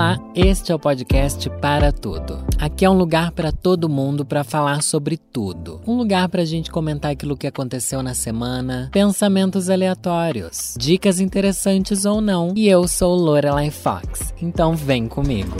[0.00, 2.42] Olá, este é o podcast Para Tudo.
[2.58, 5.82] Aqui é um lugar para todo mundo para falar sobre tudo.
[5.86, 12.06] Um lugar para a gente comentar aquilo que aconteceu na semana, pensamentos aleatórios, dicas interessantes
[12.06, 12.54] ou não.
[12.56, 15.54] E eu sou Lorelai Fox, então vem comigo.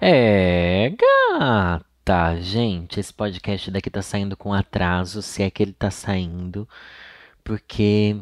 [0.00, 0.94] É,
[1.36, 2.40] gata!
[2.40, 6.68] Gente, esse podcast daqui tá saindo com atraso, se é que ele tá saindo,
[7.42, 8.16] porque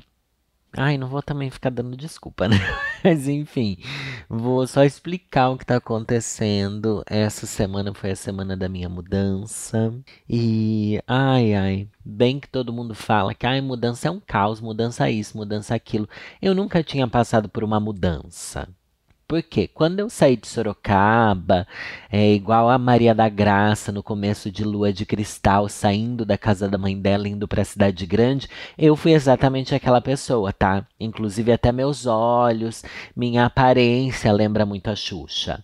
[0.80, 2.56] Ai, não vou também ficar dando desculpa, né?
[3.02, 3.78] Mas enfim,
[4.28, 7.02] vou só explicar o que tá acontecendo.
[7.04, 9.92] Essa semana foi a semana da minha mudança.
[10.28, 15.08] E ai, ai, bem que todo mundo fala que ai, mudança é um caos, mudança
[15.08, 16.08] é isso, mudança é aquilo.
[16.40, 18.68] Eu nunca tinha passado por uma mudança.
[19.28, 21.66] Porque quando eu saí de Sorocaba,
[22.10, 26.66] é igual a Maria da Graça no começo de Lua de Cristal, saindo da casa
[26.66, 30.86] da mãe dela, indo para a cidade grande, eu fui exatamente aquela pessoa, tá?
[30.98, 32.82] Inclusive até meus olhos,
[33.14, 35.62] minha aparência lembra muito a Xuxa.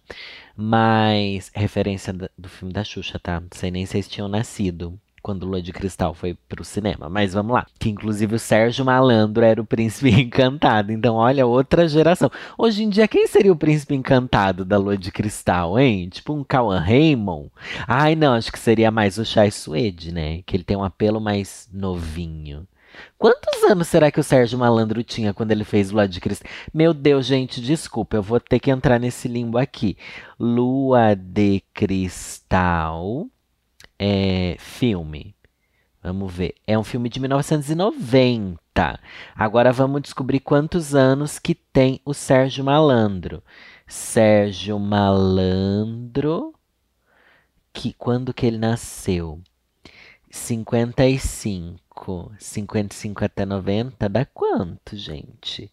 [0.55, 3.41] Mas, referência do filme da Xuxa, tá?
[3.41, 7.09] Não sei nem se vocês tinham nascido quando Lua de Cristal foi pro cinema.
[7.09, 7.67] Mas vamos lá.
[7.79, 10.93] Que inclusive o Sérgio Malandro era o príncipe encantado.
[10.93, 12.31] Então, olha, outra geração.
[12.59, 16.11] Hoje em dia, quem seria o príncipe encantado da Lua de Cristal, hein?
[16.11, 17.51] Tipo um Cauan Raymond?
[17.89, 20.43] Ai, não, acho que seria mais o Chai Suede, né?
[20.43, 22.69] Que ele tem um apelo mais novinho.
[23.17, 26.51] Quantos anos será que o Sérgio Malandro tinha quando ele fez Lua de Cristal?
[26.73, 29.97] Meu Deus, gente, desculpa, eu vou ter que entrar nesse limbo aqui.
[30.39, 33.27] Lua de Cristal
[34.07, 35.35] é, filme.
[36.03, 36.55] Vamos ver.
[36.67, 39.01] É um filme de 1990.
[39.35, 43.43] Agora vamos descobrir quantos anos que tem o Sérgio Malandro.
[43.89, 46.55] Sérgio Malandro.
[47.73, 49.41] Que, quando que ele nasceu?
[50.31, 52.31] 55.
[52.39, 55.73] 55 até 90 dá quanto, gente?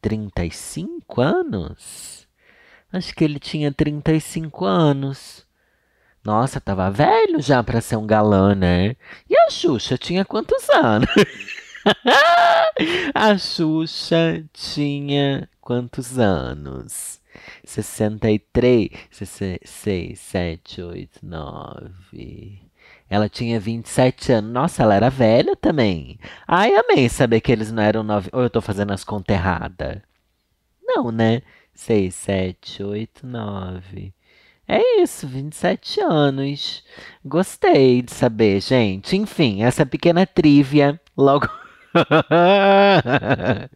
[0.00, 2.26] 35 anos?
[2.90, 5.45] Acho que ele tinha 35 anos.
[6.26, 8.96] Nossa, tava velho já pra ser um galã, né?
[9.30, 11.08] E a Xuxa tinha quantos anos?
[13.14, 17.20] a Xuxa tinha quantos anos?
[17.62, 18.90] 63,
[19.64, 22.60] 6, 7, 8, 9.
[23.08, 24.50] Ela tinha 27 anos.
[24.52, 26.18] Nossa, ela era velha também.
[26.44, 28.30] Ai, amei saber que eles não eram nove.
[28.32, 30.02] Ou eu tô fazendo as contas erradas?
[30.82, 31.42] Não, né?
[31.72, 34.15] 6, 7, 8, 9.
[34.68, 36.82] É isso, 27 anos.
[37.24, 39.16] Gostei de saber, gente.
[39.16, 41.48] Enfim, essa pequena trivia logo.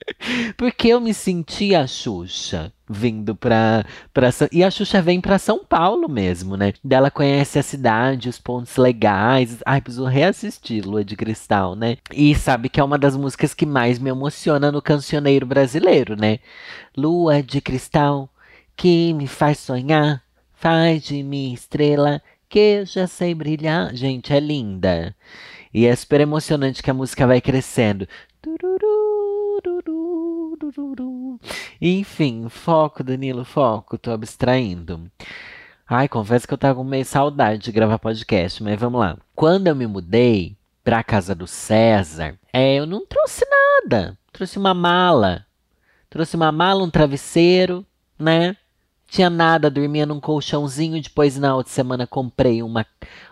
[0.56, 4.30] Porque eu me senti a Xuxa vindo pra, pra.
[4.52, 6.72] E a Xuxa vem pra São Paulo mesmo, né?
[6.88, 9.62] Ela conhece a cidade, os pontos legais.
[9.64, 11.96] Ai, preciso reassistir Lua de Cristal, né?
[12.12, 16.40] E sabe que é uma das músicas que mais me emociona no cancioneiro brasileiro, né?
[16.96, 18.28] Lua de Cristal
[18.76, 20.22] que me faz sonhar
[20.60, 23.94] Faz de mim estrela que eu já sei brilhar.
[23.94, 25.16] Gente, é linda.
[25.72, 28.06] E é super emocionante que a música vai crescendo.
[31.80, 33.96] Enfim, foco, Danilo, foco.
[33.96, 35.10] Tô abstraindo.
[35.88, 39.16] Ai, confesso que eu tava com meio saudade de gravar podcast, mas vamos lá.
[39.34, 44.14] Quando eu me mudei pra casa do César, é, eu não trouxe nada.
[44.30, 45.46] Trouxe uma mala.
[46.10, 47.82] Trouxe uma mala, um travesseiro,
[48.18, 48.54] né?
[49.10, 51.02] Tinha nada, dormia num colchãozinho.
[51.02, 52.86] Depois, na outra semana, comprei uma,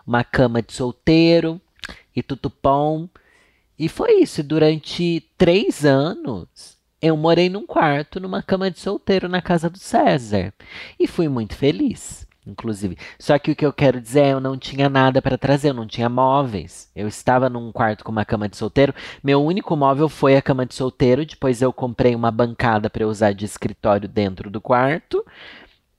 [0.06, 1.60] uma cama de solteiro
[2.14, 3.08] e tutupom.
[3.78, 4.42] E foi isso.
[4.42, 10.52] Durante três anos, eu morei num quarto, numa cama de solteiro na casa do César.
[10.98, 12.98] E fui muito feliz, inclusive.
[13.16, 15.74] Só que o que eu quero dizer é, eu não tinha nada para trazer, eu
[15.74, 16.90] não tinha móveis.
[16.96, 18.92] Eu estava num quarto com uma cama de solteiro.
[19.22, 21.24] Meu único móvel foi a cama de solteiro.
[21.24, 25.24] Depois eu comprei uma bancada para usar de escritório dentro do quarto.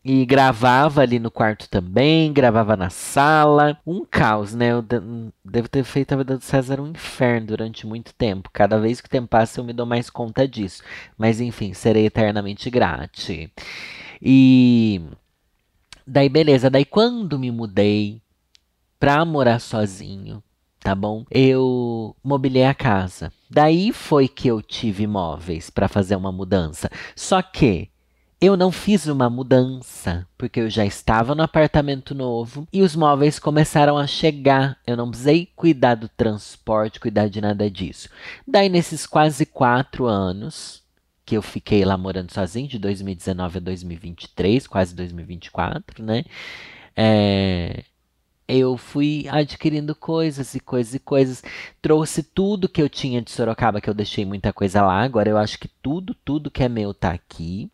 [0.04, 3.78] E gravava ali no quarto também, gravava na sala.
[3.86, 4.72] Um caos, né?
[4.72, 8.50] Eu devo ter feito a vida do César um inferno durante muito tempo.
[8.54, 10.84] Cada vez que o tempo passa, eu me dou mais conta disso.
[11.18, 13.52] Mas enfim, serei eternamente grate.
[14.22, 15.02] E
[16.08, 16.70] daí, beleza.
[16.70, 18.22] Daí, quando me mudei
[18.98, 20.42] pra morar sozinho,
[20.80, 21.26] tá bom?
[21.30, 23.34] Eu mobilei a casa.
[23.50, 26.90] Daí foi que eu tive móveis para fazer uma mudança.
[27.16, 27.90] Só que
[28.42, 33.38] eu não fiz uma mudança, porque eu já estava no apartamento novo e os móveis
[33.38, 34.80] começaram a chegar.
[34.88, 38.08] Eu não precisei cuidar do transporte, cuidar de nada disso.
[38.48, 40.82] Daí, nesses quase quatro anos
[41.26, 46.24] que eu fiquei lá morando sozinho, de 2019 a 2023, quase 2024, né?
[46.96, 47.84] É,
[48.48, 51.44] eu fui adquirindo coisas e coisas e coisas.
[51.82, 55.02] Trouxe tudo que eu tinha de Sorocaba, que eu deixei muita coisa lá.
[55.04, 57.70] Agora eu acho que tudo, tudo que é meu tá aqui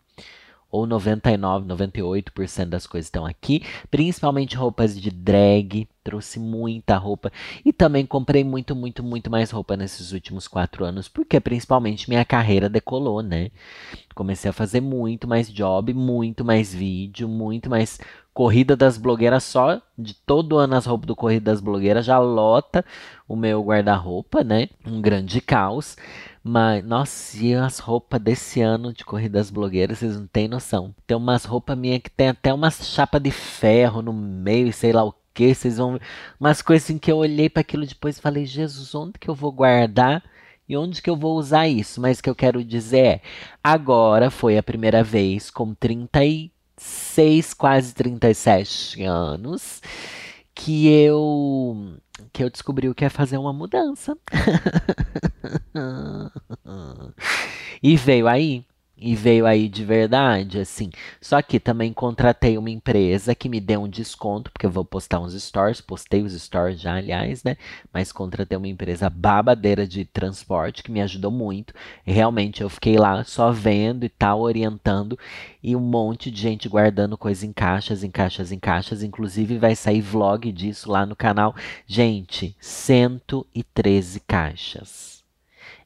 [0.76, 7.32] ou 99, 98% das coisas estão aqui, principalmente roupas de drag, trouxe muita roupa
[7.64, 12.26] e também comprei muito, muito, muito mais roupa nesses últimos quatro anos, porque principalmente minha
[12.26, 13.50] carreira decolou, né?
[14.14, 18.00] Comecei a fazer muito mais job, muito mais vídeo, muito mais
[18.36, 22.84] corrida das blogueiras só de todo ano as roupas do corrida das blogueiras já lota
[23.30, 24.68] o meu guarda-roupa, né?
[24.86, 25.96] Um grande caos.
[26.44, 30.94] Mas, nossa, e as roupas desse ano de Corridas Blogueiras, vocês não têm noção.
[31.08, 34.92] Tem umas roupas minhas que tem até umas chapa de ferro no meio e sei
[34.92, 35.56] lá o que.
[35.56, 35.98] Vocês vão.
[36.40, 39.34] Umas coisas assim que eu olhei para aquilo depois e falei, Jesus, onde que eu
[39.34, 40.22] vou guardar?
[40.68, 42.02] E onde que eu vou usar isso?
[42.02, 43.22] Mas o que eu quero dizer é,
[43.64, 45.74] agora foi a primeira vez com
[46.86, 49.82] 36, quase 37 anos,
[50.54, 51.98] que eu
[52.32, 54.18] que eu descobri o que é fazer uma mudança.
[57.84, 58.66] e veio aí.
[58.98, 60.90] E veio aí de verdade, assim.
[61.20, 65.20] Só que também contratei uma empresa que me deu um desconto, porque eu vou postar
[65.20, 67.58] uns stories, postei os stories já, aliás, né?
[67.92, 71.74] Mas contratei uma empresa babadeira de transporte que me ajudou muito.
[72.06, 75.20] Realmente eu fiquei lá só vendo e tal, orientando,
[75.62, 79.04] e um monte de gente guardando coisa em caixas, em caixas, em caixas.
[79.04, 81.54] Inclusive vai sair vlog disso lá no canal.
[81.86, 85.15] Gente, 113 caixas.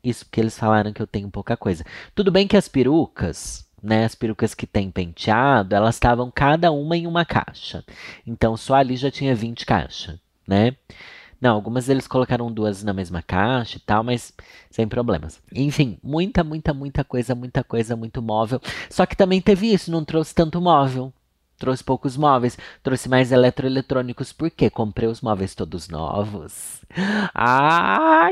[0.03, 1.85] Isso porque eles falaram que eu tenho pouca coisa.
[2.15, 6.95] Tudo bem que as perucas, né, as perucas que tem penteado, elas estavam cada uma
[6.97, 7.83] em uma caixa.
[8.25, 10.17] Então só ali já tinha 20 caixas,
[10.47, 10.75] né?
[11.41, 14.33] Não, algumas eles colocaram duas na mesma caixa e tal, mas
[14.69, 15.41] sem problemas.
[15.53, 18.61] Enfim, muita, muita, muita coisa, muita coisa, muito móvel.
[18.89, 21.13] Só que também teve isso, não trouxe tanto móvel.
[21.57, 26.79] Trouxe poucos móveis, trouxe mais eletroeletrônicos, porque comprei os móveis todos novos.
[27.35, 28.29] Ah,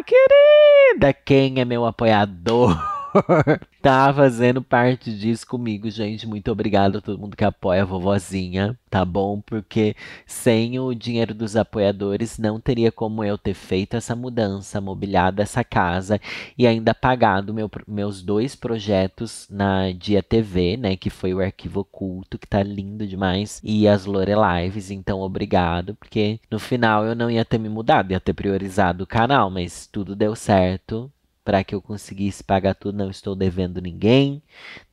[0.88, 2.97] querida, quem é meu apoiador?
[3.81, 6.27] tá fazendo parte disso comigo, gente.
[6.27, 9.42] Muito obrigado a todo mundo que apoia a vovozinha, tá bom?
[9.42, 9.95] Porque
[10.25, 15.63] sem o dinheiro dos apoiadores não teria como eu ter feito essa mudança, mobiliado essa
[15.63, 16.19] casa
[16.57, 20.95] e ainda pagado meu, meus dois projetos na Dia TV, né?
[20.95, 24.92] Que foi o Arquivo Oculto, que tá lindo demais, e as Lorelives.
[24.92, 29.07] Então, obrigado, porque no final eu não ia ter me mudado, ia ter priorizado o
[29.07, 31.12] canal, mas tudo deu certo
[31.48, 32.98] para que eu conseguisse pagar tudo.
[32.98, 34.44] Não estou devendo ninguém,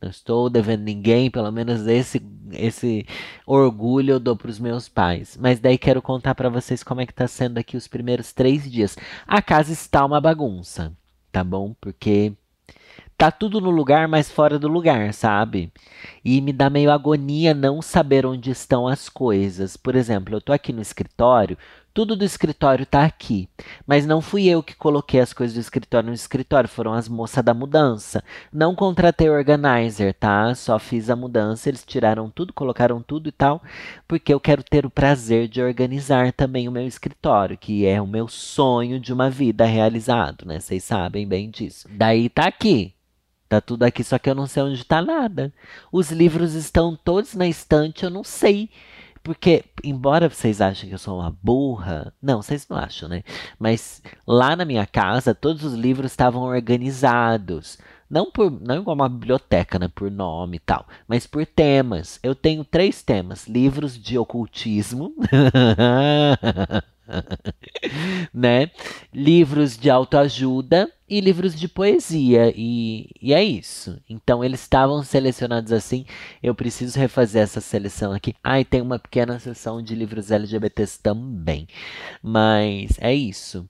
[0.01, 2.23] não estou devendo ninguém, pelo menos esse
[2.53, 3.05] esse
[3.45, 5.37] orgulho eu dou para os meus pais.
[5.37, 8.71] Mas daí quero contar para vocês como é que está sendo aqui os primeiros três
[8.71, 8.97] dias.
[9.27, 10.93] A casa está uma bagunça,
[11.33, 11.75] tá bom?
[11.81, 12.33] Porque
[13.19, 15.73] tá tudo no lugar, mas fora do lugar, sabe?
[16.25, 19.77] E me dá meio agonia não saber onde estão as coisas.
[19.77, 21.59] Por exemplo, eu tô aqui no escritório,
[21.94, 23.49] tudo do escritório tá aqui.
[23.87, 27.44] Mas não fui eu que coloquei as coisas do escritório no escritório, foram as moças
[27.44, 28.23] da mudança.
[28.52, 30.52] Não contratei organizer, tá?
[30.56, 33.62] Só fiz a mudança, eles tiraram tudo, colocaram tudo e tal,
[34.08, 38.06] porque eu quero ter o prazer de organizar também o meu escritório, que é o
[38.06, 40.58] meu sonho de uma vida realizado, né?
[40.58, 41.88] Vocês sabem bem disso.
[41.91, 42.93] Daí tá aqui.
[43.49, 45.52] Tá tudo aqui, só que eu não sei onde tá nada.
[45.93, 48.69] Os livros estão todos na estante, eu não sei
[49.25, 53.23] porque, embora vocês achem que eu sou uma burra, não, vocês não acham, né?
[53.59, 57.79] Mas lá na minha casa, todos os livros estavam organizados.
[58.09, 62.21] Não por não igual uma biblioteca, né, por nome e tal, mas por temas.
[62.23, 65.15] Eu tenho três temas: livros de ocultismo,
[68.32, 68.70] né?
[69.13, 72.53] Livros de autoajuda e livros de poesia.
[72.56, 74.01] E, e é isso.
[74.08, 76.05] Então eles estavam selecionados assim.
[76.43, 78.34] Eu preciso refazer essa seleção aqui.
[78.44, 81.67] E tem uma pequena seção de livros LGBTs também.
[82.23, 83.69] Mas é isso.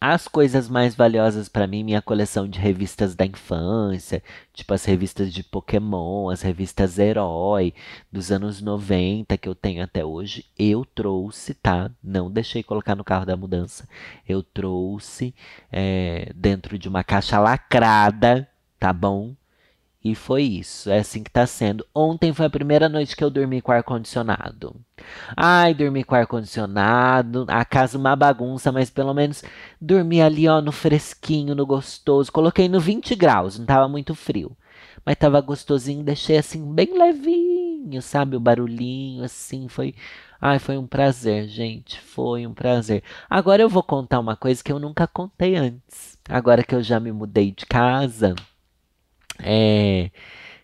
[0.00, 5.32] As coisas mais valiosas para mim, minha coleção de revistas da infância, tipo as revistas
[5.32, 7.74] de Pokémon, as revistas Herói
[8.10, 11.90] dos anos 90 que eu tenho até hoje, eu trouxe, tá?
[12.02, 13.88] Não deixei colocar no carro da mudança.
[14.28, 15.34] Eu trouxe
[15.70, 18.48] é, dentro de uma caixa lacrada,
[18.78, 19.34] tá bom?
[20.04, 21.86] E foi isso, é assim que tá sendo.
[21.94, 24.74] Ontem foi a primeira noite que eu dormi com ar-condicionado.
[25.36, 29.44] Ai, dormi com ar-condicionado, a casa uma bagunça, mas pelo menos
[29.80, 32.32] dormi ali, ó, no fresquinho, no gostoso.
[32.32, 34.56] Coloquei no 20 graus, não tava muito frio.
[35.04, 38.36] Mas tava gostosinho, deixei assim, bem levinho, sabe?
[38.36, 39.94] O barulhinho, assim, foi.
[40.40, 42.00] Ai, foi um prazer, gente.
[42.00, 43.02] Foi um prazer.
[43.30, 46.18] Agora eu vou contar uma coisa que eu nunca contei antes.
[46.28, 48.34] Agora que eu já me mudei de casa.
[49.42, 50.10] É,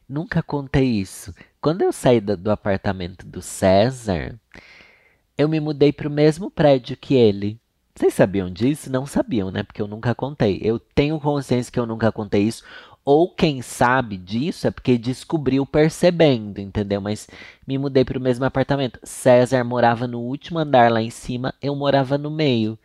[0.09, 1.35] nunca contei isso.
[1.61, 4.39] Quando eu saí do, do apartamento do César,
[5.37, 7.61] eu me mudei para o mesmo prédio que ele.
[7.95, 8.91] Vocês sabiam disso?
[8.91, 9.63] Não sabiam, né?
[9.65, 10.61] Porque eu nunca contei.
[10.63, 12.63] Eu tenho consciência que eu nunca contei isso.
[13.05, 17.01] Ou quem sabe disso é porque descobriu percebendo, entendeu?
[17.01, 17.27] Mas
[17.67, 19.01] me mudei para o mesmo apartamento.
[19.03, 22.79] César morava no último andar lá em cima, eu morava no meio.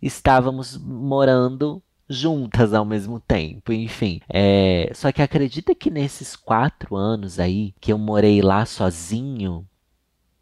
[0.00, 4.20] Estávamos morando juntas ao mesmo tempo, enfim.
[4.28, 9.66] É, só que acredita que nesses quatro anos aí que eu morei lá sozinho,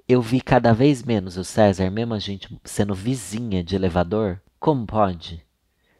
[0.08, 4.40] eu vi cada vez menos o César, mesmo a gente sendo vizinha de elevador.
[4.60, 5.44] Como pode?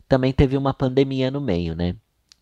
[0.09, 1.97] Também teve uma pandemia no meio, né?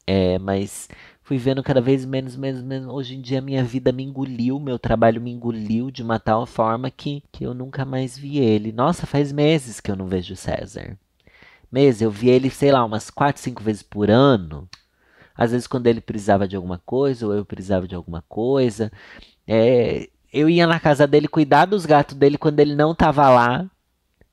[0.06, 0.88] É, mas
[1.22, 2.92] fui vendo cada vez menos, menos, menos.
[2.92, 6.90] Hoje em dia minha vida me engoliu, meu trabalho me engoliu de uma tal forma
[6.90, 8.72] que, que eu nunca mais vi ele.
[8.72, 10.98] Nossa, faz meses que eu não vejo o César.
[11.72, 14.68] Meses, eu vi ele, sei lá, umas quatro, cinco vezes por ano.
[15.34, 18.92] Às vezes quando ele precisava de alguma coisa, ou eu precisava de alguma coisa.
[19.46, 23.70] É, eu ia na casa dele cuidar dos gatos dele quando ele não tava lá.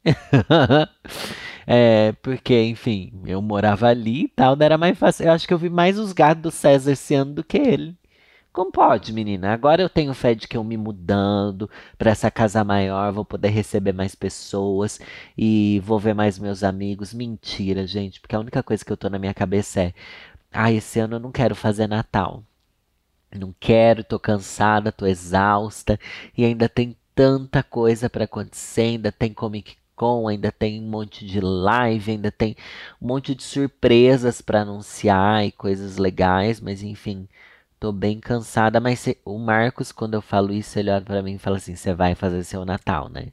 [1.72, 5.26] É, porque, enfim, eu morava ali e tal, não era mais fácil.
[5.28, 7.96] Eu acho que eu vi mais os gatos do César esse ano do que ele.
[8.52, 9.54] Como pode, menina?
[9.54, 13.50] Agora eu tenho fé de que eu me mudando para essa casa maior, vou poder
[13.50, 15.00] receber mais pessoas
[15.38, 17.14] e vou ver mais meus amigos.
[17.14, 19.94] Mentira, gente, porque a única coisa que eu tô na minha cabeça é:
[20.52, 22.44] ah, esse ano eu não quero fazer Natal.
[23.34, 26.00] Não quero, tô cansada, tô exausta
[26.38, 31.26] e ainda tem tanta coisa para acontecer, ainda tem Comic com, ainda tem um monte
[31.26, 32.56] de live, ainda tem
[33.02, 37.28] um monte de surpresas para anunciar e coisas legais, mas enfim,
[37.80, 38.80] tô bem cansada.
[38.80, 41.76] Mas cê, o Marcos, quando eu falo isso, ele olha para mim e fala assim:
[41.76, 43.28] você vai fazer seu Natal, né?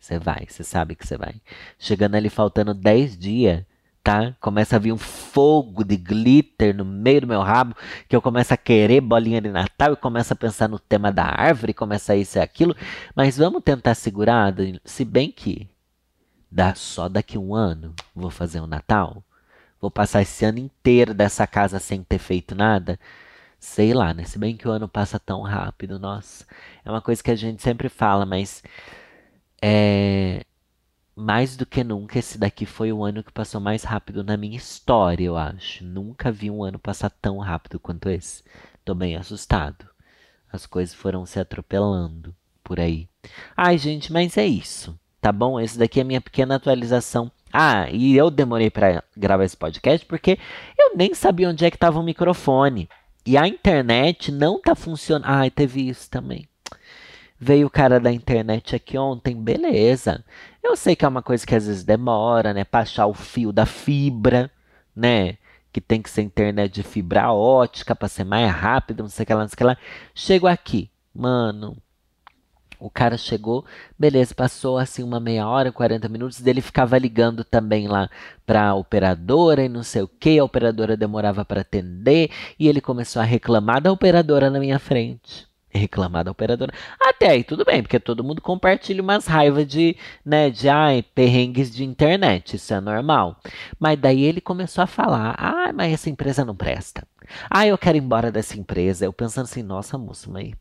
[0.00, 1.34] Você vai, você sabe que você vai.
[1.78, 3.64] Chegando ali faltando 10 dias,
[4.02, 4.34] tá?
[4.40, 7.74] Começa a vir um fogo de glitter no meio do meu rabo,
[8.08, 11.24] que eu começo a querer bolinha de Natal e começo a pensar no tema da
[11.24, 12.76] árvore, começa isso e aquilo.
[13.14, 15.68] Mas vamos tentar segurar, se bem que
[16.50, 19.22] Dá só daqui um ano vou fazer o um Natal?
[19.80, 22.98] Vou passar esse ano inteiro dessa casa sem ter feito nada?
[23.58, 24.24] Sei lá, né?
[24.24, 26.46] Se bem que o ano passa tão rápido, nossa.
[26.84, 28.62] É uma coisa que a gente sempre fala, mas
[29.62, 30.44] é
[31.16, 34.56] mais do que nunca esse daqui foi o ano que passou mais rápido na minha
[34.56, 35.84] história, eu acho.
[35.84, 38.44] Nunca vi um ano passar tão rápido quanto esse.
[38.84, 39.88] Tô bem assustado.
[40.52, 43.08] As coisas foram se atropelando por aí.
[43.56, 45.60] Ai, gente, mas é isso tá bom?
[45.60, 47.30] Esse daqui é a minha pequena atualização.
[47.52, 50.38] Ah, e eu demorei para gravar esse podcast porque
[50.78, 52.88] eu nem sabia onde é que estava o microfone.
[53.24, 55.26] E a internet não tá funcionando.
[55.26, 56.48] Ah, teve isso também.
[57.40, 60.24] Veio o cara da internet aqui ontem, beleza.
[60.62, 62.64] Eu sei que é uma coisa que às vezes demora, né?
[62.64, 64.50] Pra achar o fio da fibra,
[64.94, 65.36] né?
[65.72, 69.26] Que tem que ser internet de fibra ótica para ser mais rápido, não sei o
[69.26, 69.76] que lá, não sei o que lá.
[70.14, 71.76] Chego aqui, mano,
[72.78, 73.64] o cara chegou,
[73.98, 78.08] beleza, passou assim uma meia hora, 40 minutos, dele ficava ligando também lá
[78.46, 82.80] para a operadora e não sei o que, a operadora demorava para atender e ele
[82.80, 85.46] começou a reclamar da operadora na minha frente.
[85.70, 86.72] Reclamar da operadora.
[86.98, 91.70] Até aí tudo bem, porque todo mundo compartilha umas raivas de, né, de ai, perrengues
[91.74, 93.36] de internet, isso é normal.
[93.78, 97.06] Mas daí ele começou a falar: "Ah, mas essa empresa não presta.
[97.50, 99.04] Ah, eu quero ir embora dessa empresa".
[99.04, 100.52] Eu pensando assim: "Nossa, moço, mas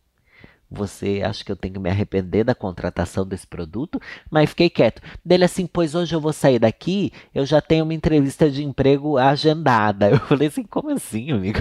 [0.69, 3.99] você acha que eu tenho que me arrepender da contratação desse produto?
[4.29, 5.01] Mas fiquei quieto.
[5.23, 9.17] Dele assim, pois hoje eu vou sair daqui, eu já tenho uma entrevista de emprego
[9.17, 10.09] agendada.
[10.17, 11.59] Eu falei assim, como assim, amigo?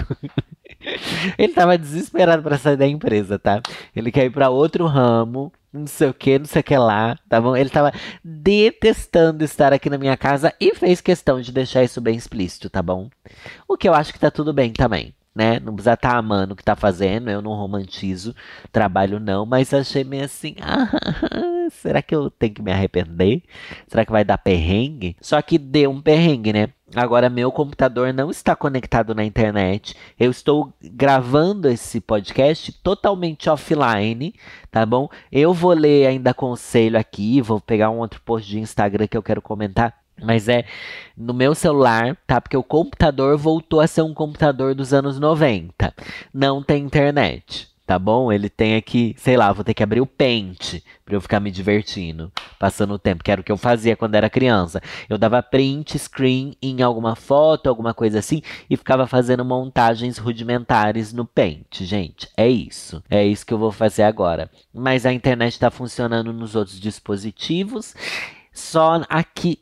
[1.37, 3.61] Ele tava desesperado para sair da empresa, tá?
[3.95, 7.17] Ele quer ir para outro ramo, não sei o que, não sei o que lá,
[7.29, 7.55] tá bom?
[7.55, 7.91] Ele tava
[8.23, 12.81] detestando estar aqui na minha casa e fez questão de deixar isso bem explícito, tá
[12.81, 13.09] bom?
[13.67, 15.59] O que eu acho que tá tudo bem também né?
[15.59, 18.35] Não precisa estar tá amando o que está fazendo, eu não romantizo
[18.71, 20.89] trabalho não, mas achei meio assim, ah,
[21.69, 23.43] será que eu tenho que me arrepender?
[23.87, 25.15] Será que vai dar perrengue?
[25.21, 26.69] Só que deu um perrengue, né?
[26.95, 29.95] Agora meu computador não está conectado na internet.
[30.17, 34.33] Eu estou gravando esse podcast totalmente offline,
[34.71, 35.07] tá bom?
[35.31, 39.23] Eu vou ler ainda conselho aqui, vou pegar um outro post de Instagram que eu
[39.23, 40.65] quero comentar mas é
[41.15, 42.39] no meu celular, tá?
[42.39, 45.93] Porque o computador voltou a ser um computador dos anos 90.
[46.33, 48.31] Não tem internet, tá bom?
[48.31, 51.49] Ele tem aqui, sei lá, vou ter que abrir o Paint para eu ficar me
[51.49, 54.81] divertindo, passando o tempo, que era o que eu fazia quando era criança.
[55.09, 61.13] Eu dava print screen em alguma foto, alguma coisa assim, e ficava fazendo montagens rudimentares
[61.13, 62.27] no Paint, gente.
[62.35, 63.01] É isso.
[63.09, 64.51] É isso que eu vou fazer agora.
[64.73, 67.95] Mas a internet está funcionando nos outros dispositivos.
[68.51, 69.59] Só aqui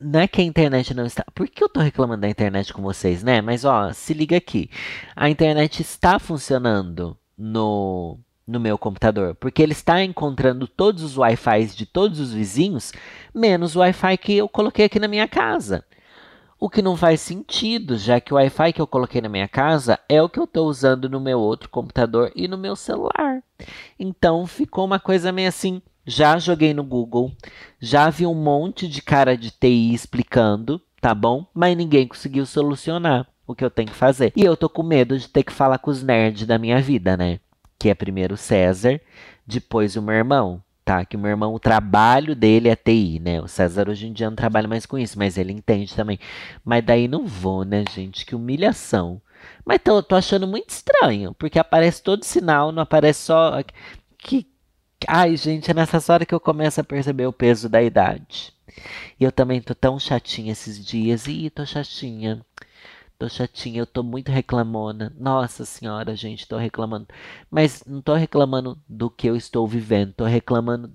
[0.00, 1.24] não é que a internet não está.
[1.34, 3.40] Por que eu tô reclamando da internet com vocês, né?
[3.40, 4.70] Mas ó, se liga aqui.
[5.14, 11.66] A internet está funcionando no no meu computador, porque ele está encontrando todos os Wi-Fi
[11.66, 12.92] de todos os vizinhos,
[13.34, 15.84] menos o Wi-Fi que eu coloquei aqui na minha casa.
[16.58, 19.98] O que não faz sentido, já que o Wi-Fi que eu coloquei na minha casa
[20.08, 23.42] é o que eu estou usando no meu outro computador e no meu celular.
[23.98, 25.82] Então ficou uma coisa meio assim.
[26.06, 27.32] Já joguei no Google,
[27.80, 31.46] já vi um monte de cara de TI explicando, tá bom?
[31.52, 34.32] Mas ninguém conseguiu solucionar o que eu tenho que fazer.
[34.36, 37.16] E eu tô com medo de ter que falar com os nerds da minha vida,
[37.16, 37.40] né?
[37.78, 39.00] Que é primeiro o César,
[39.46, 41.04] depois o meu irmão tá?
[41.04, 43.42] Que o meu irmão, o trabalho dele é TI, né?
[43.42, 46.18] O César hoje em dia não trabalha mais com isso, mas ele entende também.
[46.64, 48.24] Mas daí não vou, né, gente?
[48.24, 49.20] Que humilhação.
[49.64, 53.60] Mas tô, tô achando muito estranho, porque aparece todo sinal, não aparece só.
[54.16, 54.46] Que.
[55.06, 58.54] Ai, gente, é nessa hora que eu começo a perceber o peso da idade.
[59.18, 61.26] E eu também tô tão chatinha esses dias.
[61.26, 62.44] Ih, tô chatinha.
[63.18, 65.12] Tô chatinha, eu tô muito reclamona.
[65.18, 67.06] Nossa senhora, gente, tô reclamando.
[67.50, 70.92] Mas não tô reclamando do que eu estou vivendo, tô reclamando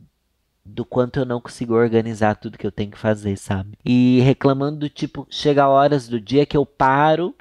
[0.64, 3.78] do quanto eu não consigo organizar tudo que eu tenho que fazer, sabe?
[3.84, 7.36] E reclamando do tipo, chega horas do dia que eu paro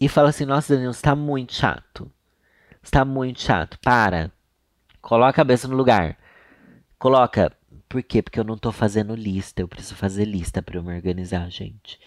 [0.00, 2.10] e falo assim: Nossa, Daniel, você tá muito chato.
[2.82, 3.78] Você tá muito chato.
[3.80, 4.32] Para.
[5.02, 6.16] Coloca a cabeça no lugar.
[6.98, 7.52] Coloca.
[7.88, 8.22] Por quê?
[8.22, 9.60] Porque eu não tô fazendo lista.
[9.60, 12.00] Eu preciso fazer lista para eu me organizar, gente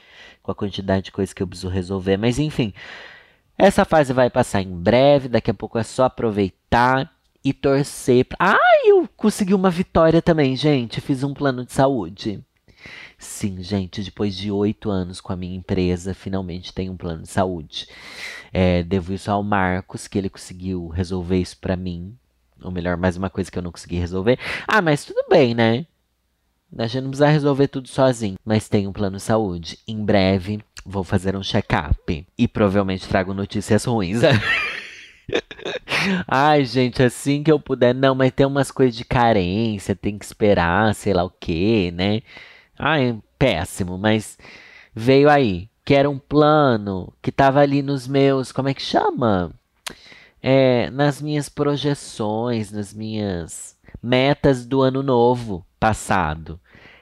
[0.45, 2.17] com a quantidade de coisas que eu preciso resolver.
[2.17, 2.71] Mas enfim,
[3.57, 5.27] essa fase vai passar em breve.
[5.27, 7.11] Daqui a pouco é só aproveitar
[7.43, 8.25] e torcer.
[8.25, 8.37] Pra...
[8.39, 11.01] Ah, eu consegui uma vitória também, gente.
[11.01, 12.43] Fiz um plano de saúde.
[13.17, 17.29] Sim, gente, depois de oito anos com a minha empresa, finalmente tem um plano de
[17.29, 17.87] saúde.
[18.53, 22.15] É, devo isso ao Marcos, que ele conseguiu resolver isso para mim.
[22.61, 24.39] Ou melhor, mais uma coisa que eu não consegui resolver.
[24.67, 25.85] Ah, mas tudo bem, né?
[26.77, 29.79] A gente não precisa resolver tudo sozinho, mas tem um plano de saúde.
[29.87, 34.21] Em breve vou fazer um check-up e provavelmente trago notícias ruins.
[36.27, 37.95] Ai, gente, assim que eu puder.
[37.95, 42.21] Não, mas tem umas coisas de carência, tem que esperar, sei lá o que, né?
[42.77, 44.37] Ai, péssimo, mas
[44.93, 45.69] veio aí.
[45.83, 48.51] Que era um plano que tava ali nos meus.
[48.51, 49.51] Como é que chama?
[50.47, 56.59] É, nas minhas projeções, nas minhas metas do ano novo passado.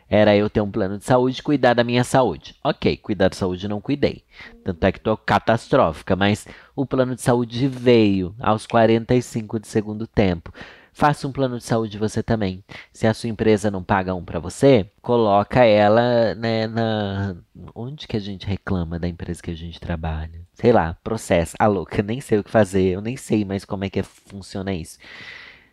[0.09, 2.55] Era eu ter um plano de saúde e cuidar da minha saúde.
[2.63, 4.23] Ok, cuidar da saúde não cuidei.
[4.63, 10.07] Tanto é que estou catastrófica, mas o plano de saúde veio aos 45 de segundo
[10.07, 10.53] tempo.
[10.93, 12.63] Faça um plano de saúde você também.
[12.93, 17.35] Se a sua empresa não paga um para você, coloca ela né, na.
[17.73, 20.41] Onde que a gente reclama da empresa que a gente trabalha?
[20.53, 21.55] Sei lá, processo.
[21.59, 24.71] Ah, louca, nem sei o que fazer, eu nem sei mais como é que funciona
[24.73, 24.99] isso.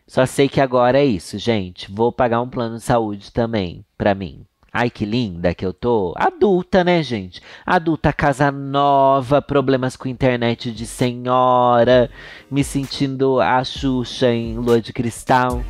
[0.07, 1.93] Só sei que agora é isso, gente.
[1.93, 4.45] Vou pagar um plano de saúde também pra mim.
[4.73, 6.15] Ai, que linda que eu tô.
[6.17, 7.43] Adulta, né, gente?
[7.67, 12.09] Adulta, casa nova, problemas com internet de senhora,
[12.49, 15.61] me sentindo a Xuxa em lua de cristal.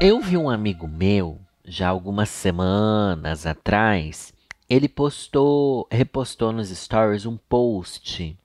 [0.00, 4.32] Eu vi um amigo meu, já algumas semanas atrás,
[4.68, 8.38] ele postou, repostou nos stories um post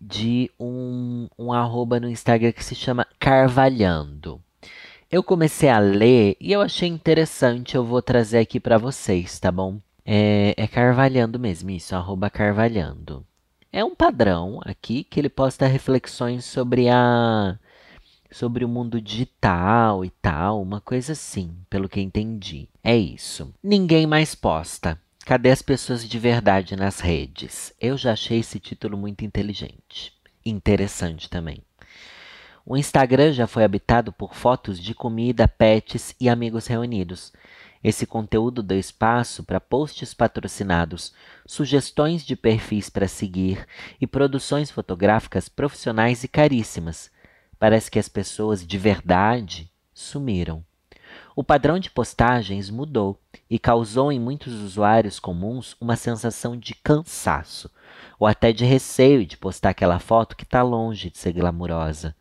[0.00, 4.40] de um, um arroba no Instagram que se chama Carvalhando.
[5.10, 9.50] Eu comecei a ler e eu achei interessante, eu vou trazer aqui para vocês, tá
[9.50, 9.80] bom?
[10.04, 13.24] É, é Carvalhando mesmo, isso, arroba Carvalhando.
[13.72, 17.58] É um padrão aqui que ele posta reflexões sobre a
[18.30, 22.68] sobre o mundo digital e tal, uma coisa assim, pelo que entendi.
[22.84, 23.54] É isso.
[23.62, 25.00] Ninguém mais posta.
[25.24, 27.72] Cadê as pessoas de verdade nas redes?
[27.80, 30.12] Eu já achei esse título muito inteligente.
[30.44, 31.62] Interessante também.
[32.70, 37.32] O Instagram já foi habitado por fotos de comida, pets e amigos reunidos.
[37.82, 41.14] Esse conteúdo deu espaço para posts patrocinados,
[41.46, 43.66] sugestões de perfis para seguir
[43.98, 47.10] e produções fotográficas profissionais e caríssimas.
[47.58, 50.62] Parece que as pessoas de verdade sumiram.
[51.34, 57.70] O padrão de postagens mudou e causou em muitos usuários comuns uma sensação de cansaço,
[58.18, 62.14] ou até de receio de postar aquela foto que está longe de ser glamurosa.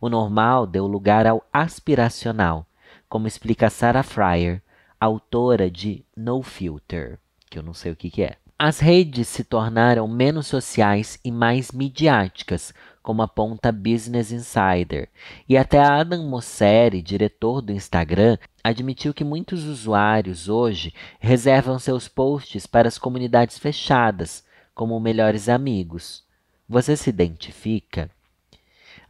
[0.00, 2.66] O normal deu lugar ao aspiracional,
[3.08, 4.62] como explica Sarah Fryer,
[4.98, 7.18] autora de No Filter,
[7.50, 8.36] que eu não sei o que, que é.
[8.58, 15.08] As redes se tornaram menos sociais e mais midiáticas, como aponta Business Insider.
[15.48, 22.66] E até Adam Mosseri, diretor do Instagram, admitiu que muitos usuários hoje reservam seus posts
[22.66, 26.22] para as comunidades fechadas, como melhores amigos.
[26.68, 28.10] Você se identifica?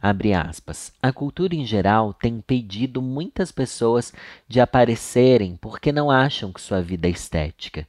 [0.01, 0.91] Abre aspas.
[1.01, 4.11] A cultura em geral tem impedido muitas pessoas
[4.47, 7.87] de aparecerem porque não acham que sua vida é estética.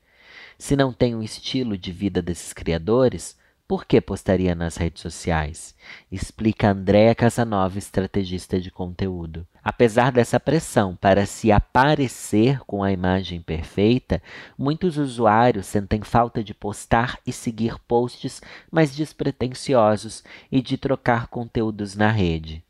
[0.58, 3.36] Se não tem o estilo de vida desses criadores,
[3.72, 5.74] Por que postaria nas redes sociais?
[6.10, 9.46] Explica Andréa Casanova, estrategista de conteúdo.
[9.64, 14.22] Apesar dessa pressão para se aparecer com a imagem perfeita,
[14.58, 21.96] muitos usuários sentem falta de postar e seguir posts mais despretensiosos e de trocar conteúdos
[21.96, 22.62] na rede.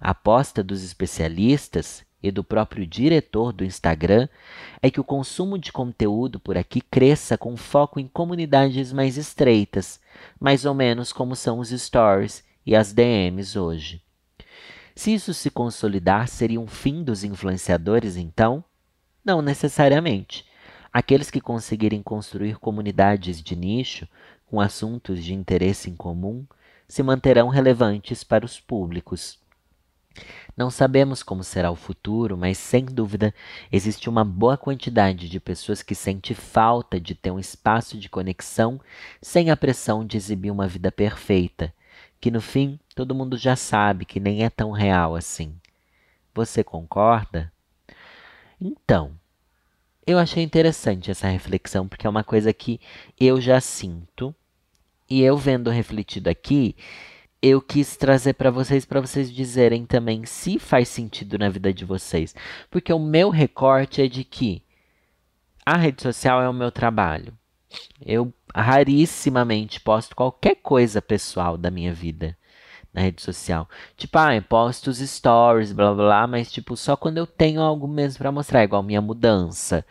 [0.00, 4.28] A aposta dos especialistas e do próprio diretor do Instagram
[4.82, 10.00] é que o consumo de conteúdo por aqui cresça com foco em comunidades mais estreitas,
[10.40, 14.02] mais ou menos como são os stories e as DMs hoje.
[14.94, 18.64] Se isso se consolidar, seria um fim dos influenciadores, então?
[19.24, 20.44] Não necessariamente.
[20.92, 24.08] Aqueles que conseguirem construir comunidades de nicho
[24.46, 26.46] com assuntos de interesse em comum
[26.88, 29.38] se manterão relevantes para os públicos.
[30.56, 33.34] Não sabemos como será o futuro, mas sem dúvida
[33.70, 38.80] existe uma boa quantidade de pessoas que sente falta de ter um espaço de conexão
[39.20, 41.72] sem a pressão de exibir uma vida perfeita,
[42.20, 45.54] que no fim todo mundo já sabe que nem é tão real assim.
[46.34, 47.52] Você concorda?
[48.60, 49.12] Então,
[50.06, 52.80] eu achei interessante essa reflexão porque é uma coisa que
[53.20, 54.34] eu já sinto
[55.08, 56.74] e eu vendo refletido aqui,
[57.46, 61.84] eu quis trazer para vocês, para vocês dizerem também se faz sentido na vida de
[61.84, 62.34] vocês.
[62.70, 64.62] Porque o meu recorte é de que
[65.64, 67.32] a rede social é o meu trabalho.
[68.04, 72.36] Eu rarissimamente posto qualquer coisa pessoal da minha vida
[72.92, 73.68] na rede social.
[73.96, 77.60] Tipo, ah, eu posto os stories, blá blá blá, mas tipo, só quando eu tenho
[77.60, 79.84] algo mesmo para mostrar, igual minha mudança.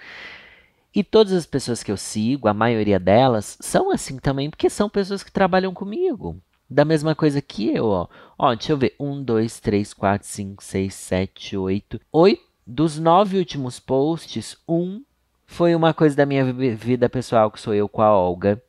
[0.93, 4.89] E todas as pessoas que eu sigo, a maioria delas, são assim também, porque são
[4.89, 8.07] pessoas que trabalham comigo da mesma coisa que eu, ó.
[8.37, 8.95] Ó, deixa eu ver.
[8.99, 11.99] Um, dois, três, quatro, cinco, seis, sete, oito.
[12.11, 12.43] Oito.
[12.67, 15.03] Dos nove últimos posts, um
[15.45, 18.61] foi uma coisa da minha vida pessoal, que sou eu com a Olga.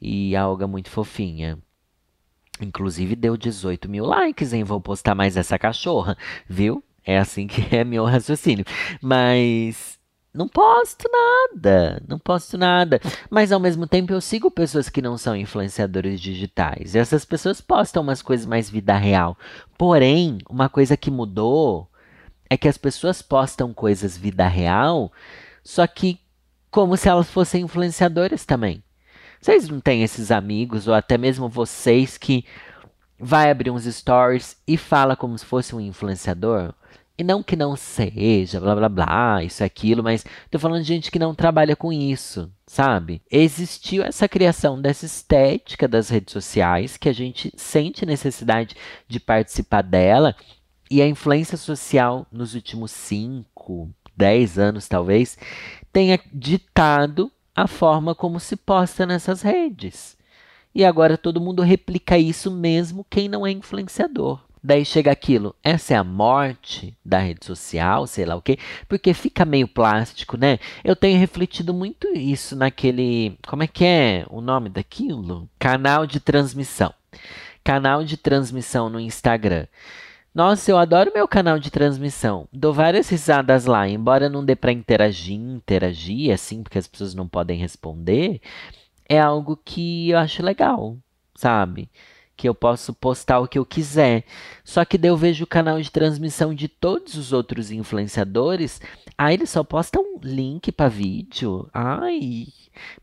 [0.00, 1.58] E a Olga muito fofinha.
[2.60, 4.64] Inclusive deu 18 mil likes, hein?
[4.64, 6.16] Vou postar mais essa cachorra,
[6.48, 6.82] viu?
[7.04, 8.64] É assim que é meu raciocínio.
[9.00, 9.95] Mas
[10.36, 13.00] não posto nada, não posto nada.
[13.30, 16.94] Mas ao mesmo tempo eu sigo pessoas que não são influenciadores digitais.
[16.94, 19.36] E essas pessoas postam umas coisas mais vida real.
[19.78, 21.88] Porém, uma coisa que mudou
[22.48, 25.10] é que as pessoas postam coisas vida real,
[25.64, 26.20] só que
[26.70, 28.82] como se elas fossem influenciadores também.
[29.40, 32.44] Vocês não têm esses amigos, ou até mesmo vocês que
[33.18, 36.74] vai abrir uns stories e fala como se fosse um influenciador?
[37.18, 40.88] E não que não seja, blá blá blá, isso é aquilo, mas tô falando de
[40.88, 43.22] gente que não trabalha com isso, sabe?
[43.30, 48.76] Existiu essa criação dessa estética das redes sociais que a gente sente necessidade
[49.08, 50.36] de participar dela
[50.90, 55.38] e a influência social nos últimos 5, 10 anos talvez
[55.90, 60.16] tenha ditado a forma como se posta nessas redes.
[60.74, 64.45] E agora todo mundo replica isso mesmo quem não é influenciador.
[64.66, 69.14] Daí chega aquilo, essa é a morte da rede social, sei lá o quê, porque
[69.14, 70.58] fica meio plástico, né?
[70.82, 73.38] Eu tenho refletido muito isso naquele.
[73.46, 75.48] Como é que é o nome daquilo?
[75.56, 76.92] Canal de transmissão.
[77.62, 79.68] Canal de transmissão no Instagram.
[80.34, 82.48] Nossa, eu adoro meu canal de transmissão.
[82.52, 87.28] Dou várias risadas lá, embora não dê para interagir, interagir assim, porque as pessoas não
[87.28, 88.40] podem responder.
[89.08, 90.96] É algo que eu acho legal,
[91.36, 91.88] sabe?
[92.36, 94.24] Que eu posso postar o que eu quiser.
[94.64, 98.80] Só que daí eu vejo o canal de transmissão de todos os outros influenciadores,
[99.16, 101.68] aí eles só postam um link para vídeo.
[101.72, 102.48] Ai,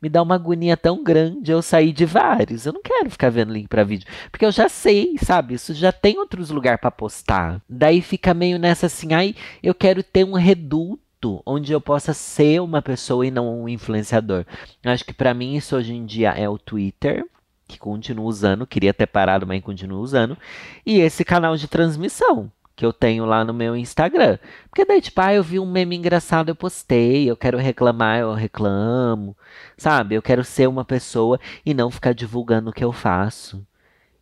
[0.01, 2.65] me dá uma agonia tão grande eu sair de vários.
[2.65, 5.55] Eu não quero ficar vendo link para vídeo, porque eu já sei, sabe?
[5.55, 7.61] Isso já tem outros lugares para postar.
[7.67, 12.61] Daí fica meio nessa assim, ai, eu quero ter um reduto onde eu possa ser
[12.61, 14.45] uma pessoa e não um influenciador.
[14.83, 17.25] Acho que para mim isso hoje em dia é o Twitter
[17.73, 20.37] que continuo usando, queria ter parado, mas continuo usando,
[20.85, 24.37] e esse canal de transmissão que eu tenho lá no meu Instagram.
[24.69, 28.33] Porque daí, tipo, ah, eu vi um meme engraçado, eu postei, eu quero reclamar, eu
[28.33, 29.37] reclamo,
[29.77, 30.15] sabe?
[30.15, 33.65] Eu quero ser uma pessoa e não ficar divulgando o que eu faço.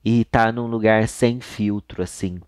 [0.03, 2.39] E tá num lugar sem filtro, assim.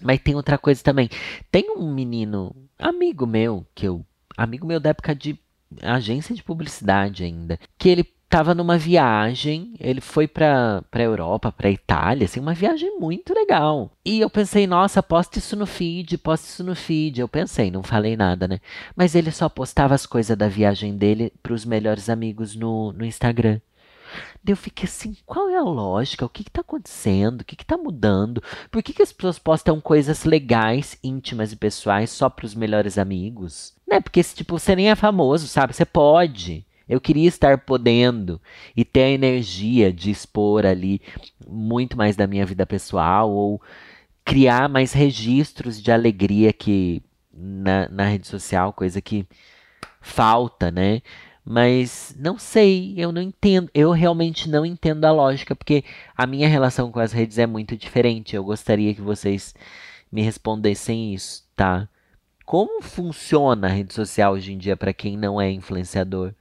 [0.00, 1.08] Mas tem outra coisa também.
[1.50, 4.04] Tem um menino, amigo meu, que eu.
[4.36, 5.38] Amigo meu da época de
[5.82, 7.58] agência de publicidade ainda.
[7.78, 12.98] Que ele estava numa viagem, ele foi para para Europa, para Itália, assim, uma viagem
[12.98, 13.90] muito legal.
[14.04, 17.20] E eu pensei, nossa, posta isso no feed, posta isso no feed.
[17.20, 18.60] Eu pensei, não falei nada, né?
[18.94, 23.04] Mas ele só postava as coisas da viagem dele para os melhores amigos no, no
[23.04, 23.60] Instagram.
[24.42, 26.24] Daí eu fiquei assim, qual é a lógica?
[26.24, 27.40] O que está acontecendo?
[27.40, 28.42] O que está mudando?
[28.70, 32.98] Por que, que as pessoas postam coisas legais, íntimas e pessoais só para os melhores
[32.98, 33.74] amigos?
[33.86, 34.00] Né?
[34.00, 35.74] Porque, tipo, você nem é famoso, sabe?
[35.74, 36.65] Você pode.
[36.88, 38.40] Eu queria estar podendo
[38.76, 41.00] e ter a energia de expor ali
[41.46, 43.60] muito mais da minha vida pessoal ou
[44.24, 49.26] criar mais registros de alegria que na, na rede social, coisa que
[50.00, 51.02] falta, né?
[51.44, 55.84] Mas não sei, eu não entendo, eu realmente não entendo a lógica, porque
[56.16, 58.34] a minha relação com as redes é muito diferente.
[58.34, 59.54] Eu gostaria que vocês
[60.10, 61.88] me respondessem isso, tá?
[62.46, 66.32] Como funciona a rede social hoje em dia para quem não é influenciador?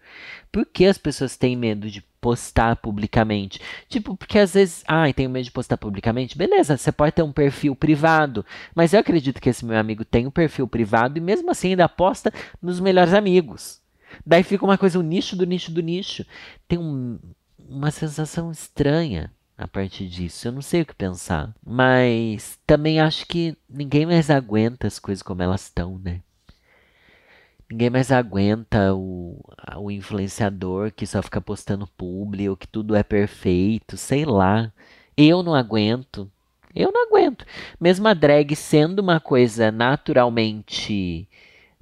[0.52, 3.60] Por que as pessoas têm medo de postar publicamente?
[3.89, 6.38] Tipo, porque às vezes, ai, ah, tenho medo de postar publicamente.
[6.38, 10.28] Beleza, você pode ter um perfil privado, mas eu acredito que esse meu amigo tem
[10.28, 13.82] um perfil privado e mesmo assim ainda posta nos melhores amigos.
[14.24, 16.24] Daí fica uma coisa, o um nicho do nicho do nicho.
[16.68, 17.18] Tem um,
[17.58, 20.48] uma sensação estranha a partir disso.
[20.48, 21.54] Eu não sei o que pensar.
[21.65, 26.22] Mas também acho que ninguém mais aguenta as coisas como elas estão, né?
[27.70, 29.39] Ninguém mais aguenta o,
[29.78, 34.72] o influenciador que só fica postando publi ou que tudo é perfeito, sei lá.
[35.18, 36.30] Eu não aguento.
[36.76, 37.46] Eu não aguento.
[37.80, 41.28] Mesmo a drag sendo uma coisa naturalmente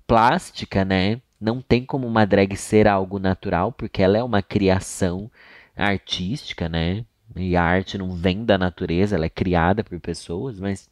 [0.07, 1.21] plástica, né?
[1.41, 5.29] Não tem como uma drag ser algo natural, porque ela é uma criação
[5.75, 7.05] artística, né?
[7.35, 10.89] E a arte não vem da natureza, ela é criada por pessoas, mas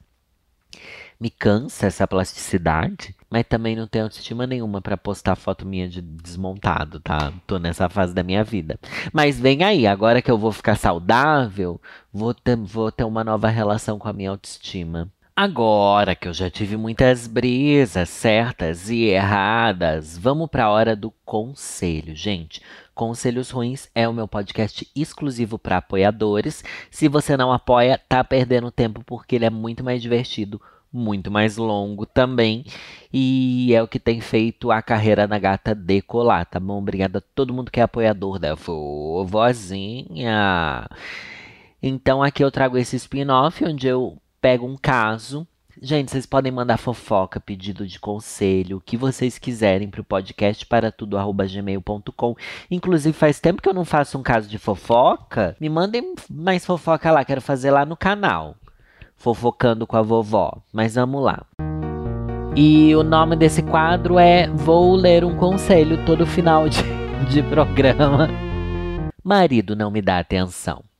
[1.20, 6.02] me cansa essa plasticidade, mas também não tenho autoestima nenhuma para postar foto minha de
[6.02, 7.32] desmontado, tá?
[7.46, 8.80] Tô nessa fase da minha vida.
[9.14, 11.80] Mas vem aí, agora que eu vou ficar saudável,
[12.12, 15.12] vou ter, vou ter uma nova relação com a minha autoestima.
[15.36, 21.12] Agora que eu já tive muitas brisas certas e erradas, vamos para a hora do
[21.24, 22.62] conselho, gente.
[23.02, 26.64] Conselhos Ruins é o meu podcast exclusivo para apoiadores.
[26.92, 30.62] Se você não apoia, tá perdendo tempo porque ele é muito mais divertido,
[30.94, 32.64] muito mais longo também.
[33.12, 36.78] E é o que tem feito a carreira da gata decolar, tá bom?
[36.78, 40.08] Obrigado a todo mundo que é apoiador da vovozinha.
[41.82, 45.48] Então aqui eu trago esse spin-off onde eu pego um caso.
[45.84, 50.64] Gente, vocês podem mandar fofoca, pedido de conselho, o que vocês quiserem para o podcast
[50.64, 52.36] para tudo gmail.com.
[52.70, 55.56] Inclusive, faz tempo que eu não faço um caso de fofoca.
[55.60, 58.56] Me mandem mais fofoca lá, quero fazer lá no canal.
[59.18, 60.62] Fofocando com a vovó.
[60.72, 61.44] Mas vamos lá.
[62.56, 66.84] E o nome desse quadro é Vou Ler um Conselho todo final de,
[67.28, 68.30] de programa.
[69.24, 70.91] Marido não me dá atenção.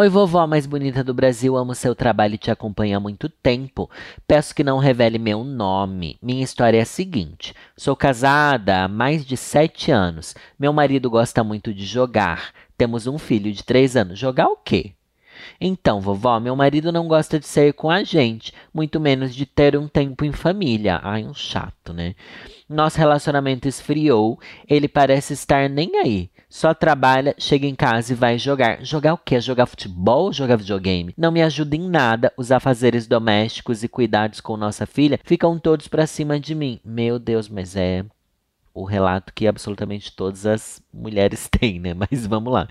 [0.00, 3.90] Oi, vovó mais bonita do Brasil, amo seu trabalho e te acompanho há muito tempo.
[4.28, 6.16] Peço que não revele meu nome.
[6.22, 10.36] Minha história é a seguinte: sou casada há mais de sete anos.
[10.56, 12.52] Meu marido gosta muito de jogar.
[12.76, 14.16] Temos um filho de três anos.
[14.16, 14.92] Jogar o quê?
[15.60, 19.76] Então, vovó, meu marido não gosta de sair com a gente, muito menos de ter
[19.76, 21.00] um tempo em família.
[21.02, 22.14] Ai, um chato, né?
[22.68, 26.30] Nosso relacionamento esfriou, ele parece estar nem aí.
[26.48, 28.82] Só trabalha, chega em casa e vai jogar.
[28.82, 29.40] Jogar o quê?
[29.40, 31.12] Jogar futebol jogar videogame?
[31.16, 32.32] Não me ajuda em nada.
[32.36, 36.80] Os afazeres domésticos e cuidados com nossa filha ficam todos pra cima de mim.
[36.84, 38.04] Meu Deus, mas é
[38.80, 41.94] o relato que absolutamente todas as mulheres têm, né?
[41.94, 42.68] Mas vamos lá.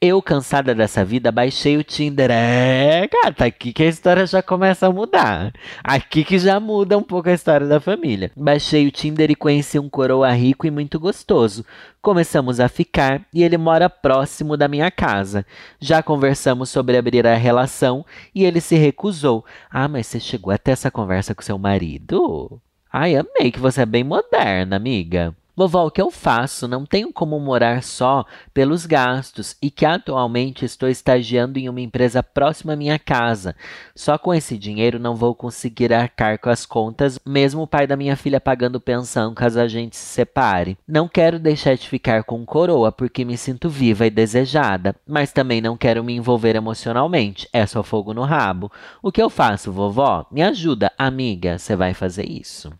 [0.00, 2.30] Eu, cansada dessa vida, baixei o Tinder.
[2.30, 5.52] É, gata, aqui que a história já começa a mudar.
[5.82, 8.30] Aqui que já muda um pouco a história da família.
[8.36, 11.64] Baixei o Tinder e conheci um coroa rico e muito gostoso.
[12.00, 15.44] Começamos a ficar e ele mora próximo da minha casa.
[15.80, 19.44] Já conversamos sobre abrir a relação e ele se recusou.
[19.70, 22.60] Ah, mas você chegou até essa conversa com seu marido?
[22.90, 25.34] Ai, amei que você é bem moderna, amiga.
[25.58, 26.68] Vovó, o que eu faço?
[26.68, 32.22] Não tenho como morar só pelos gastos e que atualmente estou estagiando em uma empresa
[32.22, 33.56] próxima à minha casa.
[33.92, 37.96] Só com esse dinheiro não vou conseguir arcar com as contas, mesmo o pai da
[37.96, 40.78] minha filha pagando pensão caso a gente se separe.
[40.86, 45.60] Não quero deixar de ficar com coroa porque me sinto viva e desejada, mas também
[45.60, 47.48] não quero me envolver emocionalmente.
[47.52, 48.70] É só fogo no rabo.
[49.02, 50.24] O que eu faço, vovó?
[50.30, 51.58] Me ajuda, amiga.
[51.58, 52.72] Você vai fazer isso.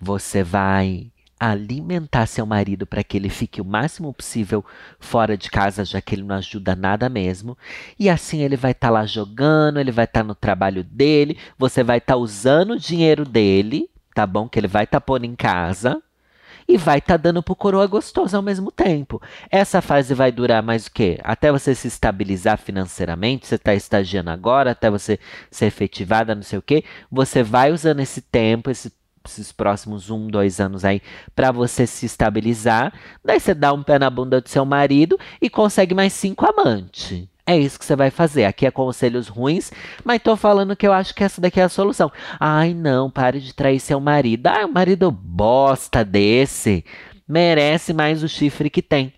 [0.00, 4.64] Você vai alimentar seu marido para que ele fique o máximo possível
[4.98, 7.56] fora de casa, já que ele não ajuda nada mesmo.
[7.98, 11.38] E assim ele vai estar tá lá jogando, ele vai estar tá no trabalho dele,
[11.58, 14.48] você vai estar tá usando o dinheiro dele, tá bom?
[14.48, 16.02] Que ele vai estar tá pondo em casa.
[16.68, 19.22] E vai estar tá dando pro coroa gostoso ao mesmo tempo.
[19.48, 21.16] Essa fase vai durar mais o quê?
[21.22, 25.16] Até você se estabilizar financeiramente, você está estagiando agora, até você
[25.48, 26.82] ser efetivada, não sei o quê.
[27.08, 28.90] Você vai usando esse tempo, esse
[29.30, 31.00] esses próximos um, dois anos aí
[31.34, 32.92] para você se estabilizar.
[33.24, 37.28] Daí você dá um pé na bunda do seu marido e consegue mais cinco amantes.
[37.46, 38.44] É isso que você vai fazer.
[38.44, 39.70] Aqui é conselhos ruins,
[40.04, 42.10] mas tô falando que eu acho que essa daqui é a solução.
[42.40, 44.48] Ai, não, pare de trair seu marido.
[44.48, 46.84] Ah, um marido bosta desse
[47.28, 49.12] merece mais o chifre que tem.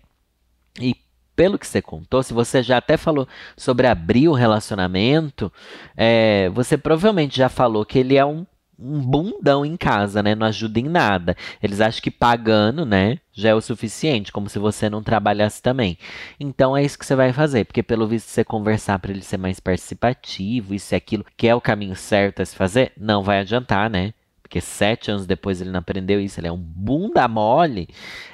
[0.79, 0.95] E
[1.35, 5.51] pelo que você contou, se você já até falou sobre abrir o relacionamento,
[5.95, 8.45] é, você provavelmente já falou que ele é um,
[8.81, 10.33] um bundão em casa, né?
[10.35, 11.35] Não ajuda em nada.
[11.61, 13.19] Eles acham que pagando, né?
[13.33, 15.97] Já é o suficiente, como se você não trabalhasse também.
[16.39, 19.37] Então é isso que você vai fazer, porque pelo visto você conversar para ele ser
[19.37, 23.39] mais participativo, isso e aquilo, que é o caminho certo a se fazer, não vai
[23.39, 24.13] adiantar, né?
[24.41, 27.87] Porque sete anos depois ele não aprendeu isso, ele é um bunda mole.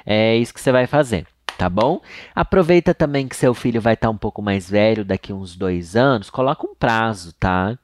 [0.04, 2.00] É isso que você vai fazer tá bom?
[2.34, 5.96] Aproveita também que seu filho vai estar tá um pouco mais velho, daqui uns dois
[5.96, 7.78] anos, coloca um prazo, tá?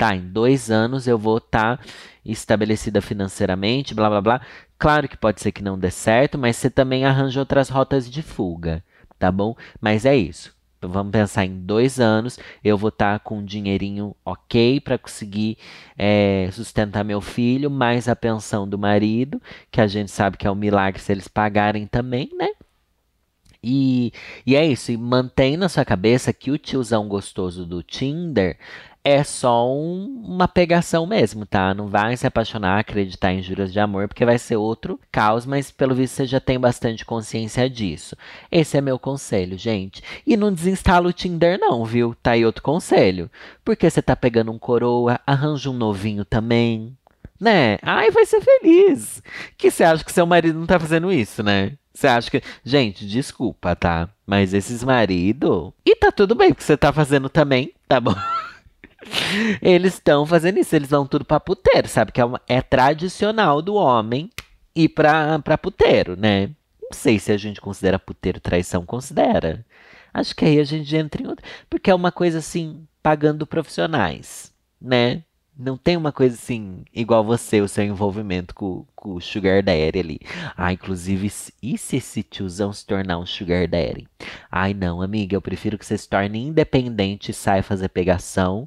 [0.00, 1.84] Tá, em dois anos eu vou estar tá
[2.24, 4.40] estabelecida financeiramente, blá blá blá.
[4.78, 8.22] Claro que pode ser que não dê certo, mas você também arranja outras rotas de
[8.22, 8.82] fuga,
[9.18, 9.54] tá bom?
[9.78, 10.56] Mas é isso.
[10.78, 14.96] Então, vamos pensar em dois anos, eu vou estar tá com um dinheirinho ok para
[14.96, 15.58] conseguir
[15.98, 19.38] é, sustentar meu filho, mais a pensão do marido,
[19.70, 22.48] que a gente sabe que é um milagre se eles pagarem também, né?
[23.62, 24.10] E,
[24.46, 28.56] e é isso, e mantém na sua cabeça que o tiozão gostoso do Tinder
[29.02, 31.72] é só um, uma pegação mesmo, tá?
[31.72, 35.70] Não vai se apaixonar, acreditar em juras de amor, porque vai ser outro caos, mas
[35.70, 38.16] pelo visto você já tem bastante consciência disso.
[38.52, 40.02] Esse é meu conselho, gente.
[40.26, 42.14] E não desinstala o Tinder, não, viu?
[42.22, 43.30] Tá aí outro conselho.
[43.64, 46.96] Porque você tá pegando um coroa, arranja um novinho também.
[47.40, 47.78] Né?
[47.82, 49.22] Ai, vai ser feliz.
[49.56, 51.72] Que você acha que seu marido não tá fazendo isso, né?
[51.94, 52.42] Você acha que.
[52.62, 54.10] Gente, desculpa, tá?
[54.26, 55.72] Mas esses maridos.
[55.84, 58.14] E tá tudo bem, porque você tá fazendo também, tá bom?
[59.62, 62.12] eles estão fazendo isso, eles vão tudo pra puteiro, sabe?
[62.12, 62.40] Que é, uma...
[62.48, 64.30] é tradicional do homem
[64.74, 66.46] ir pra, pra puteiro, né?
[66.82, 69.64] Não sei se a gente considera puteiro traição, considera.
[70.12, 71.44] Acho que aí a gente entra em outro.
[71.68, 75.22] Porque é uma coisa assim, pagando profissionais, né?
[75.62, 79.98] Não tem uma coisa assim, igual você, o seu envolvimento com, com o Sugar Daddy
[79.98, 80.20] ali.
[80.56, 81.30] Ah, inclusive,
[81.62, 84.08] e se esse tiozão se tornar um Sugar Daddy?
[84.50, 88.66] Ai, não, amiga, eu prefiro que você se torne independente e saia fazer pegação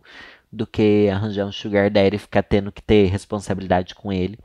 [0.52, 4.38] do que arranjar um Sugar Daddy e ficar tendo que ter responsabilidade com ele.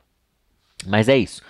[0.87, 1.43] Mas é isso.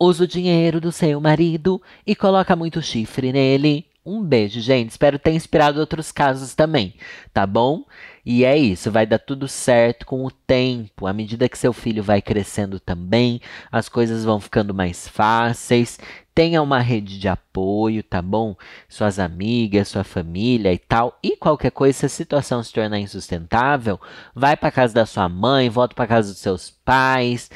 [0.00, 3.86] Usa o dinheiro do seu marido e coloca muito chifre nele.
[4.04, 4.90] Um beijo, gente.
[4.90, 6.94] Espero ter inspirado outros casos também,
[7.34, 7.84] tá bom?
[8.24, 11.06] E é isso, vai dar tudo certo com o tempo.
[11.06, 15.98] À medida que seu filho vai crescendo também, as coisas vão ficando mais fáceis.
[16.34, 18.56] Tenha uma rede de apoio, tá bom?
[18.88, 21.18] Suas amigas, sua família e tal.
[21.22, 24.00] E qualquer coisa, se a situação se tornar insustentável,
[24.34, 27.50] vai para casa da sua mãe, volta para casa dos seus pais.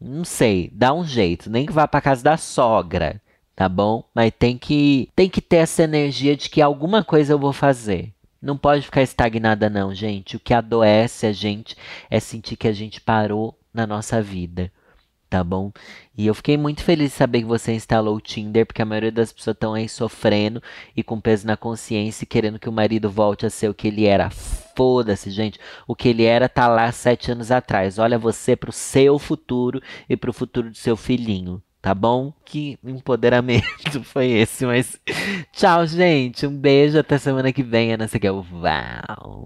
[0.00, 3.21] Não sei, dá um jeito, nem que vá para casa da sogra,
[3.54, 4.04] tá bom?
[4.14, 8.12] Mas tem que tem que ter essa energia de que alguma coisa eu vou fazer
[8.42, 10.36] não pode ficar estagnada, não, gente.
[10.36, 11.76] O que adoece a gente
[12.10, 14.72] é sentir que a gente parou na nossa vida.
[15.30, 15.72] Tá bom?
[16.14, 19.12] E eu fiquei muito feliz de saber que você instalou o Tinder, porque a maioria
[19.12, 20.62] das pessoas estão aí sofrendo
[20.94, 24.04] e com peso na consciência, querendo que o marido volte a ser o que ele
[24.04, 24.28] era.
[24.28, 25.58] Foda-se, gente.
[25.86, 27.98] O que ele era tá lá sete anos atrás.
[27.98, 32.32] Olha você pro seu futuro e pro futuro do seu filhinho tá bom?
[32.44, 35.00] Que empoderamento foi esse, mas
[35.52, 36.46] tchau, gente.
[36.46, 37.92] Um beijo, até semana que vem.
[37.92, 38.46] Ana Seguel.
[38.52, 39.40] Uau!